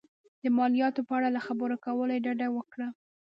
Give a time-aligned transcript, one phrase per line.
[0.41, 2.87] د مالیاتو په اړه له خبرو کولو یې ډډه وکړه.